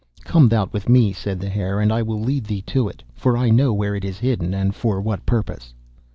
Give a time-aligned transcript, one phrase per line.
[0.25, 3.37] 'Come thou with me,' said the Hare, 'and I will lead thee to it, for
[3.37, 5.75] I know where it is hidden, and for what purpose.